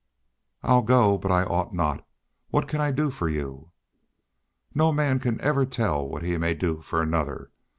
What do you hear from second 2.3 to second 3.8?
What can I do for you?"